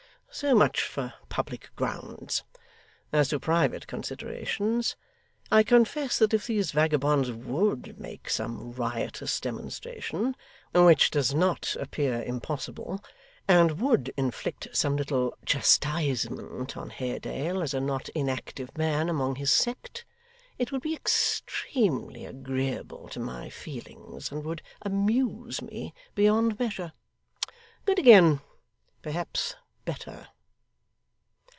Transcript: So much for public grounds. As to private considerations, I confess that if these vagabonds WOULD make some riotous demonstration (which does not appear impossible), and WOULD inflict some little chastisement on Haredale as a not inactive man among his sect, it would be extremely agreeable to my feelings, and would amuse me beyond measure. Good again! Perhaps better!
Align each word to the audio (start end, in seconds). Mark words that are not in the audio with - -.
So 0.33 0.55
much 0.55 0.81
for 0.83 1.13
public 1.27 1.69
grounds. 1.75 2.45
As 3.11 3.27
to 3.29 3.39
private 3.39 3.85
considerations, 3.85 4.95
I 5.51 5.61
confess 5.61 6.17
that 6.19 6.33
if 6.33 6.47
these 6.47 6.71
vagabonds 6.71 7.29
WOULD 7.33 7.99
make 7.99 8.29
some 8.29 8.71
riotous 8.71 9.41
demonstration 9.41 10.37
(which 10.73 11.11
does 11.11 11.33
not 11.33 11.75
appear 11.77 12.23
impossible), 12.23 13.03
and 13.45 13.81
WOULD 13.81 14.13
inflict 14.15 14.69
some 14.71 14.95
little 14.95 15.37
chastisement 15.45 16.77
on 16.77 16.91
Haredale 16.91 17.61
as 17.61 17.73
a 17.73 17.81
not 17.81 18.07
inactive 18.15 18.77
man 18.77 19.09
among 19.09 19.35
his 19.35 19.51
sect, 19.51 20.05
it 20.57 20.71
would 20.71 20.81
be 20.81 20.95
extremely 20.95 22.23
agreeable 22.23 23.09
to 23.09 23.19
my 23.19 23.49
feelings, 23.49 24.31
and 24.31 24.45
would 24.45 24.61
amuse 24.81 25.61
me 25.61 25.93
beyond 26.15 26.57
measure. 26.57 26.93
Good 27.85 27.99
again! 27.99 28.39
Perhaps 29.01 29.55
better! 29.83 30.27